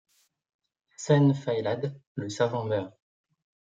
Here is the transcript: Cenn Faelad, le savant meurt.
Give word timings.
Cenn 0.97 1.35
Faelad, 1.35 1.95
le 2.15 2.27
savant 2.27 2.63
meurt. 2.65 2.95